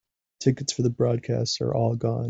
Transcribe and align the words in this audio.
Tickets 0.39 0.73
for 0.73 0.81
the 0.81 0.89
broadcast 0.89 1.61
are 1.61 1.75
all 1.75 1.95
gone. 1.95 2.19